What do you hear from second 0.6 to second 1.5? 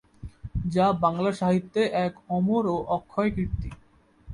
যা বাংলা